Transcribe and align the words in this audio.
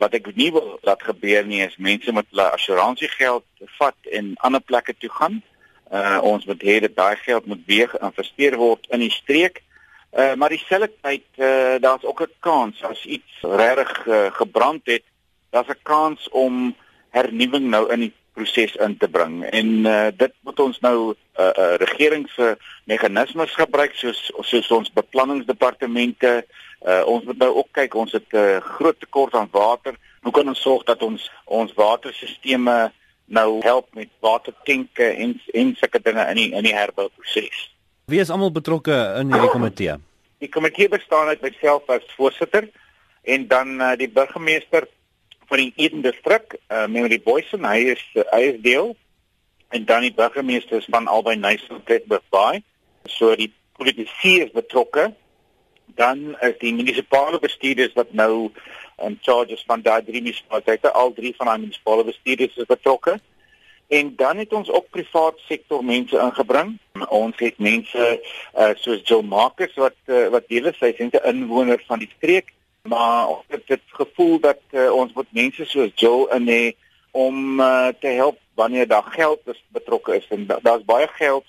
Wat 0.00 0.14
ek 0.16 0.30
nie 0.34 0.48
wil 0.54 0.78
laat 0.86 1.02
gebeur 1.04 1.44
nie 1.44 1.60
is 1.60 1.76
mense 1.76 2.12
met 2.16 2.28
hulle 2.32 2.46
assuransiegeld 2.56 3.44
vat 3.78 4.12
en 4.16 4.32
ander 4.46 4.62
plekke 4.64 4.94
toe 4.98 5.10
gaan. 5.12 5.40
Uh 5.92 6.18
ons 6.24 6.46
moet 6.48 6.62
hê 6.64 6.78
dat 6.80 6.94
daai 6.96 7.16
geld 7.20 7.46
moet 7.50 7.66
weer 7.66 7.90
geïnvesteer 7.92 8.56
word 8.56 8.86
in 8.96 9.04
die 9.04 9.12
streek. 9.12 9.60
Uh 10.16 10.32
maar 10.40 10.54
dieselfde 10.54 10.92
tyd 11.04 11.26
uh 11.36 11.76
daar's 11.84 12.06
ook 12.08 12.22
'n 12.22 12.32
kans 12.40 12.82
as 12.82 13.04
iets 13.04 13.42
regtig 13.42 14.06
uh, 14.06 14.30
gebrand 14.40 14.82
het, 14.84 15.04
daar's 15.50 15.68
'n 15.68 15.82
kans 15.82 16.28
om 16.28 16.74
hernuwing 17.10 17.68
nou 17.68 17.92
in 17.92 18.00
die 18.00 18.14
proses 18.32 18.76
in 18.76 18.96
te 18.96 19.08
bring. 19.08 19.44
En 19.44 19.68
uh 19.84 20.08
dit 20.16 20.32
moet 20.40 20.60
ons 20.60 20.80
nou 20.80 21.14
uh, 21.40 21.52
uh 21.58 21.74
regering 21.76 22.28
se 22.30 22.56
meganismes 22.84 23.52
gebruik 23.54 23.94
soos 23.94 24.32
soos 24.40 24.70
ons 24.70 24.92
beplanningsdepartemente. 24.92 26.44
Uh 26.46 26.68
ons 27.06 27.24
moet 27.24 27.38
nou 27.38 27.50
ook 27.54 27.68
kyk, 27.76 27.94
ons 27.94 28.12
het 28.12 28.32
'n 28.32 28.36
uh, 28.36 28.60
groot 28.60 29.00
tekort 29.00 29.34
aan 29.34 29.48
water. 29.50 29.94
Hoe 30.22 30.32
kan 30.32 30.48
ons 30.48 30.60
sorg 30.60 30.84
dat 30.84 31.02
ons 31.02 31.30
ons 31.44 31.72
waterstelsels 31.74 32.92
nou 33.30 33.60
help 33.62 33.86
met 33.94 34.08
watertenke 34.20 35.04
en 35.04 35.40
en 35.54 35.74
sulke 35.78 36.00
dinge 36.02 36.24
in 36.30 36.36
die 36.36 36.50
in 36.50 36.62
die 36.62 36.74
herbouproses? 36.74 37.70
Wie 38.10 38.20
is 38.20 38.30
almal 38.30 38.52
betrokke 38.52 38.96
in 39.20 39.32
hierdie 39.32 39.50
komitee? 39.50 39.94
Die 40.38 40.48
komitee 40.48 40.88
bestaan 40.88 41.28
uit 41.30 41.42
myself 41.44 41.88
as 41.88 42.06
voorsitter 42.16 42.68
en 43.22 43.46
dan 43.48 43.80
uh, 43.80 43.92
die 43.96 44.08
burgemeester 44.08 44.88
van 45.50 45.58
die 45.58 45.72
Eden 45.76 46.02
distrik, 46.02 46.56
uh, 46.68 46.86
Memory 46.86 47.20
Boysen, 47.22 47.64
hy 47.64 47.90
is 47.94 48.02
uh, 48.14 48.24
hy 48.32 48.42
is 48.54 48.60
deel 48.64 48.96
en 49.70 49.84
dan 49.86 50.02
die 50.02 50.14
burgemeester 50.14 50.82
van 50.90 51.06
Albei 51.06 51.36
Nyson 51.36 51.82
Pletburg 51.86 52.22
Bay. 52.34 52.62
So 53.06 53.34
die 53.38 53.52
politici 53.78 54.40
is 54.42 54.50
betrokke. 54.54 55.12
Dan 55.94 56.36
is 56.40 56.58
die 56.58 56.74
munisipale 56.74 57.38
bestuurders 57.38 57.92
wat 57.94 58.12
nou 58.12 58.50
in 59.00 59.18
charge 59.22 59.52
is 59.52 59.64
van 59.66 59.82
daai 59.82 60.02
drie 60.04 60.22
munisipaliteite, 60.22 60.92
al 60.92 61.12
drie 61.12 61.34
van 61.36 61.46
daai 61.46 61.58
munisipale 61.58 62.04
bestuurders 62.04 62.56
is 62.56 62.68
betrokke. 62.68 63.20
En 63.88 64.12
dan 64.16 64.38
het 64.38 64.52
ons 64.52 64.70
ook 64.70 64.90
privaat 64.90 65.38
sektor 65.48 65.84
mense 65.84 66.18
ingebring. 66.18 66.76
Ons 67.08 67.38
het 67.42 67.58
mense 67.58 68.04
uh, 68.20 68.70
soos 68.76 69.00
Jill 69.04 69.24
Marcus 69.26 69.74
wat 69.74 69.96
uh, 70.06 70.28
wat 70.30 70.46
deel 70.48 70.70
is, 70.70 70.78
sy 70.78 70.92
is 70.94 71.00
'n 71.00 71.24
inwoner 71.26 71.82
van 71.86 71.98
die 71.98 72.12
streek, 72.16 72.52
maar 72.82 73.28
ons 73.28 73.44
het 73.48 73.66
dit 73.66 73.82
gevoel 73.98 74.38
dat 74.40 74.62
uh, 74.70 74.92
ons 74.92 75.12
moet 75.12 75.32
mense 75.32 75.64
soos 75.64 75.90
Jill 75.94 76.28
in 76.36 76.46
hê 76.48 76.64
om 77.10 77.60
uh, 77.60 77.88
te 78.00 78.06
help 78.06 78.38
wanneer 78.54 78.86
daar 78.86 79.08
geld 79.10 79.40
is 79.44 79.64
betrokke 79.68 80.16
is 80.16 80.26
en 80.28 80.46
daar's 80.46 80.84
baie 80.84 81.08
geld 81.08 81.44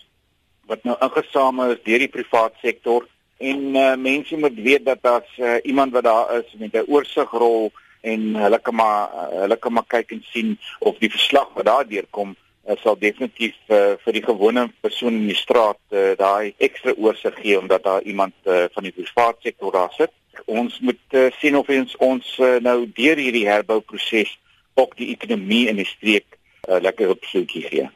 wat 0.66 0.84
nou 0.84 0.96
ingesamel 1.00 1.76
is 1.76 1.84
deur 1.84 2.00
die 2.00 2.14
privaat 2.18 2.54
sektor 2.62 3.08
en 3.42 3.76
uh, 3.76 3.96
mense 3.96 4.38
moet 4.38 4.56
weet 4.56 4.86
dat 4.86 5.02
daar's 5.02 5.38
uh, 5.38 5.58
iemand 5.64 5.94
wat 5.98 6.04
daar 6.04 6.38
is 6.38 6.54
met 6.60 6.74
'n 6.74 6.88
oorsigrol 6.88 7.72
en 8.02 8.36
hulle 8.36 8.60
kan 8.60 8.76
maar 8.76 9.10
hulle 9.42 9.58
kan 9.58 9.74
maar 9.74 9.88
kyk 9.88 10.12
en 10.12 10.24
sien 10.34 10.60
of 10.80 10.98
die 10.98 11.12
verslag 11.12 11.50
wat 11.54 11.66
daar 11.66 11.88
deurkom 11.88 12.36
uh, 12.68 12.76
sal 12.82 12.98
definitief 13.00 13.56
uh, 13.68 13.98
vir 14.04 14.18
die 14.18 14.24
gewone 14.26 14.68
persoon 14.82 15.22
in 15.22 15.30
die 15.30 15.38
straat 15.38 15.80
uh, 15.90 16.12
daai 16.18 16.54
ekstra 16.58 16.94
oorsig 16.98 17.38
gee 17.42 17.60
omdat 17.60 17.84
daar 17.84 18.02
iemand 18.02 18.34
uh, 18.46 18.66
van 18.74 18.88
die 18.88 18.94
private 18.96 19.48
sektor 19.48 19.72
daar 19.72 19.94
sit. 19.98 20.14
Ons 20.46 20.80
moet 20.80 21.18
uh, 21.18 21.30
sien 21.40 21.58
of 21.58 21.70
ons 21.70 21.96
ons 21.98 22.36
uh, 22.40 22.58
nou 22.64 22.86
deur 22.98 23.20
hierdie 23.20 23.48
herbouproses 23.48 24.38
ook 24.80 24.96
die 24.98 25.12
ekonomie 25.16 25.68
in 25.70 25.82
die 25.82 25.90
streek 25.90 26.38
uh, 26.70 26.80
lekker 26.82 27.12
op 27.16 27.26
soekie 27.30 27.66
gee. 27.68 27.90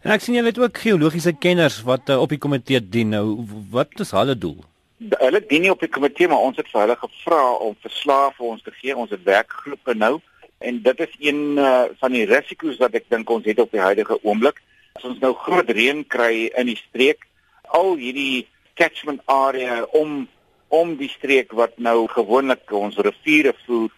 En 0.00 0.14
ek 0.14 0.24
sien 0.24 0.36
julle 0.38 0.52
het 0.52 0.60
ook 0.60 0.78
geologiese 0.80 1.34
kenners 1.36 1.80
wat 1.84 2.08
uh, 2.08 2.20
op 2.20 2.32
die 2.32 2.40
komitee 2.40 2.80
dien. 2.80 3.12
Nou 3.12 3.44
wat 3.72 4.00
is 4.00 4.14
hulle 4.16 4.36
doel? 4.38 4.60
Hulle 5.00 5.40
dien 5.48 5.64
nie 5.64 5.72
op 5.72 5.80
die 5.80 5.90
komitee 5.92 6.28
maar 6.28 6.44
ons 6.44 6.58
het 6.60 6.68
vir 6.68 6.82
hulle 6.84 6.96
gevra 7.00 7.42
om 7.66 7.76
verslae 7.80 8.32
vir 8.36 8.46
ons 8.46 8.62
te 8.62 8.74
gee. 8.76 8.96
Ons 8.96 9.14
het 9.14 9.24
werkgroepe 9.24 9.94
nou 9.96 10.18
en 10.60 10.82
dit 10.84 11.00
is 11.00 11.14
een 11.18 11.58
uh, 11.58 11.88
van 12.00 12.12
die 12.12 12.26
risiko's 12.28 12.80
wat 12.82 12.98
ek 12.98 13.08
dink 13.08 13.30
ons 13.30 13.46
het 13.48 13.60
op 13.62 13.72
die 13.72 13.80
huidige 13.80 14.18
oomblik. 14.22 14.60
As 14.98 15.06
ons 15.08 15.20
nou 15.22 15.32
groot 15.34 15.70
reën 15.70 16.04
kry 16.04 16.50
in 16.50 16.68
die 16.68 16.78
streek 16.80 17.24
al 17.70 17.94
hierdie 18.00 18.46
catchment 18.74 19.22
area 19.26 19.84
om 19.96 20.26
om 20.70 20.92
die 20.94 21.10
streek 21.10 21.50
wat 21.58 21.80
nou 21.82 22.04
gewoonlik 22.12 22.70
ons 22.78 22.98
riviere 23.02 23.50
voer 23.64 23.90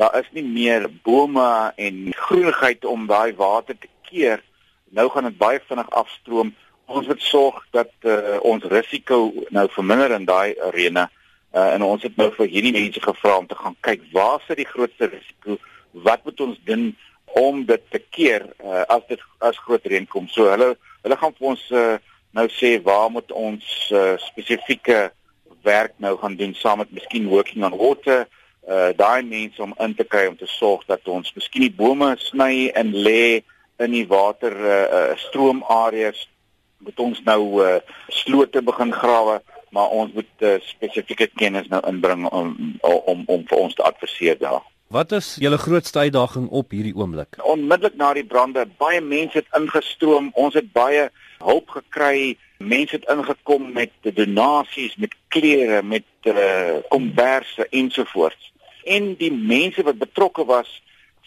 daar 0.00 0.14
is 0.18 0.30
nie 0.32 0.44
meer 0.44 0.86
bome 1.04 1.72
en 1.76 1.98
groenigheid 2.16 2.84
om 2.84 3.06
daai 3.06 3.34
water 3.38 3.76
te 3.78 3.88
keer. 4.08 4.42
Nou 4.90 5.08
gaan 5.10 5.28
dit 5.28 5.38
baie 5.38 5.60
vinnig 5.68 5.90
afstroom 5.90 6.54
ons 6.86 7.06
moet 7.06 7.22
sorg 7.22 7.60
dat 7.72 7.92
uh, 8.02 8.36
ons 8.42 8.64
risiko 8.70 9.32
nou 9.54 9.66
verminder 9.72 10.12
in 10.16 10.26
daai 10.28 10.54
arena. 10.68 11.08
Uh, 11.54 11.70
en 11.74 11.82
ons 11.86 12.02
het 12.02 12.16
nou 12.18 12.30
vir 12.34 12.50
hierdie 12.50 12.74
mense 12.74 13.00
gevra 13.00 13.36
om 13.38 13.46
te 13.46 13.58
gaan 13.58 13.76
kyk 13.86 14.02
waar 14.12 14.42
sit 14.46 14.58
die 14.58 14.68
grootste 14.68 15.06
risiko 15.06 15.58
wat 16.04 16.24
moet 16.26 16.40
ons 16.40 16.58
doen 16.66 16.88
om 17.38 17.64
dit 17.66 17.82
te 17.90 18.00
keer 18.10 18.46
uh, 18.64 18.82
as 18.90 19.04
dit 19.08 19.20
as 19.38 19.58
groot 19.62 19.86
reën 19.86 20.06
kom. 20.10 20.26
So 20.28 20.50
hulle 20.50 20.74
hulle 21.04 21.18
gaan 21.20 21.34
vir 21.38 21.50
ons 21.52 21.62
uh, 21.70 21.96
nou 22.34 22.46
sê 22.50 22.76
waar 22.82 23.10
moet 23.14 23.30
ons 23.32 23.68
uh, 23.94 24.14
spesifieke 24.18 25.12
werk 25.64 25.94
nou 26.02 26.16
gaan 26.20 26.36
doen 26.36 26.54
saam 26.58 26.82
met 26.82 26.92
miskien 26.92 27.30
working 27.30 27.64
on 27.64 27.78
water. 27.78 28.26
Uh, 28.64 28.90
daai 28.96 29.22
mense 29.22 29.62
om 29.62 29.74
in 29.84 29.94
te 29.94 30.06
kry 30.08 30.26
om 30.26 30.36
te 30.40 30.48
sorg 30.50 30.86
dat 30.90 31.06
ons 31.08 31.34
miskien 31.36 31.66
die 31.66 31.74
bome 31.74 32.14
sny 32.18 32.70
en 32.74 32.94
lê 33.06 33.44
in 33.82 33.92
die 33.92 34.06
water 34.08 34.54
uh, 34.54 34.78
uh, 34.98 35.10
stroomareas 35.26 36.26
moet 36.84 37.00
ons 37.00 37.20
nou 37.24 37.40
uh, 37.64 37.80
slote 38.08 38.62
begin 38.62 38.92
grawe 38.92 39.40
maar 39.74 39.88
ons 39.88 40.12
moet 40.14 40.46
uh, 40.46 40.54
spesifieke 40.62 41.26
kennis 41.34 41.66
nou 41.72 41.82
inbring 41.90 42.28
om 42.30 42.54
om 42.80 43.26
om 43.26 43.42
vir 43.50 43.58
ons 43.58 43.74
te 43.74 43.82
adviseer 43.82 44.38
daar. 44.38 44.62
Wat 44.94 45.12
is 45.16 45.34
julle 45.42 45.58
grootste 45.58 46.04
uitdaging 46.06 46.46
op 46.60 46.70
hierdie 46.76 46.94
oomblik? 46.94 47.40
Onmiddellik 47.42 47.96
na 47.98 48.12
die 48.14 48.26
brande, 48.30 48.66
baie 48.78 49.00
mense 49.02 49.40
het 49.40 49.58
ingestroom, 49.58 50.30
ons 50.38 50.54
het 50.54 50.70
baie 50.76 51.08
hulp 51.42 51.74
gekry. 51.78 52.36
Mense 52.62 53.00
het 53.00 53.08
ingekom 53.10 53.72
met 53.74 53.90
donasies, 54.20 54.94
met 55.02 55.16
klere, 55.34 55.82
met 55.82 56.06
uh, 56.30 56.78
komberse 56.88 57.66
ensovoorts. 57.74 58.52
En 58.84 59.14
die 59.18 59.32
mense 59.34 59.82
wat 59.82 59.98
betrokke 59.98 60.46
was, 60.46 60.70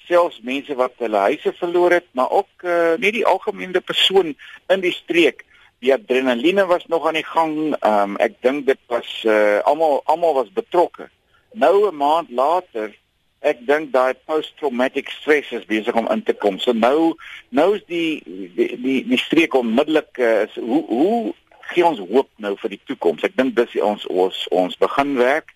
selfs 0.08 0.40
mense 0.48 0.78
wat 0.80 0.96
hulle 1.04 1.26
huise 1.28 1.52
verloor 1.60 1.98
het, 1.98 2.08
maar 2.16 2.32
ook 2.32 2.64
uh, 2.64 2.94
nie 3.04 3.12
die 3.20 3.26
algemene 3.28 3.84
persoon 3.84 4.32
in 4.72 4.86
die 4.86 4.96
streek. 4.96 5.44
Die 5.80 5.94
adrenaline 5.94 6.66
was 6.66 6.86
nog 6.88 7.08
aan 7.08 7.14
die 7.20 7.26
gang. 7.26 7.76
Um, 7.86 8.16
ek 8.18 8.40
dink 8.42 8.66
dit 8.66 8.80
was 8.90 9.10
uh, 9.26 9.60
almal 9.70 10.02
almal 10.06 10.34
was 10.34 10.54
betrokke. 10.54 11.10
Nou 11.54 11.88
'n 11.88 11.96
maand 11.96 12.30
later, 12.30 12.96
ek 13.40 13.62
dink 13.68 13.92
daai 13.94 14.14
post-traumatic 14.26 15.10
stress 15.10 15.52
is 15.52 15.66
besig 15.66 15.96
om 15.96 16.10
in 16.10 16.24
te 16.24 16.34
kom. 16.34 16.60
So 16.60 16.74
nou 16.74 17.14
nou 17.50 17.76
is 17.76 17.84
die 17.86 18.24
die 18.56 18.72
die, 18.82 19.02
die 19.08 19.22
streek 19.22 19.54
onmiddellik 19.54 20.18
uh, 20.18 20.42
is 20.48 20.56
hoe 20.56 20.84
hoe 20.88 21.34
gee 21.70 21.86
ons 21.86 22.00
hoop 22.00 22.30
nou 22.36 22.56
vir 22.58 22.70
die 22.70 22.82
toekoms? 22.86 23.24
Ek 23.24 23.38
dink 23.38 23.56
dis 23.56 23.78
ons 23.82 24.06
ons 24.06 24.48
ons 24.50 24.78
begin 24.78 25.16
werk 25.18 25.54